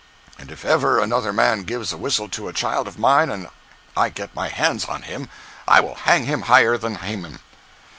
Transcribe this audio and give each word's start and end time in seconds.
And 0.39 0.49
if 0.49 0.65
ever 0.65 0.99
another 0.99 1.31
man 1.31 1.61
gives 1.61 1.93
a 1.93 1.97
whistle 1.97 2.27
to 2.29 2.47
a 2.47 2.53
child 2.53 2.87
of 2.87 2.97
mine 2.97 3.29
and 3.29 3.47
I 3.95 4.09
get 4.09 4.33
my 4.33 4.47
hands 4.49 4.85
on 4.85 5.03
him, 5.03 5.29
I 5.67 5.79
will 5.79 5.93
hang 5.93 6.25
him 6.25 6.41
higher 6.49 6.75
than 6.75 6.95
Haman! 6.95 7.39